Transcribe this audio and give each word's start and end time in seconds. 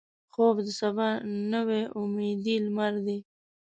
خوب 0.33 0.55
د 0.65 0.69
سبا 0.79 1.09
نوې 1.53 1.81
امیدي 1.99 2.55
لمر 2.65 2.93
دی 3.05 3.17